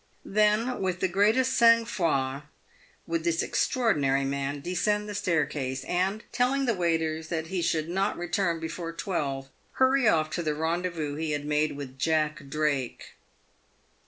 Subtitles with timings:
[0.25, 2.41] Then, with the "greatest sang froid,
[3.05, 8.17] would this extraordinary man descend the staircase, and, telling the waiters that he should not
[8.17, 13.13] re turn before twelve, hurry off to the rendezvous he had made with Jack Drake.